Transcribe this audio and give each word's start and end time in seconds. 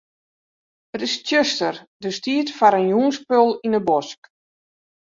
It 0.95 1.01
is 1.07 1.15
tsjuster, 1.25 1.75
dus 2.01 2.17
tiid 2.23 2.47
foar 2.57 2.75
in 2.81 2.91
jûnsspul 2.91 3.49
yn 3.65 3.75
'e 3.77 3.81
bosk. 3.87 4.21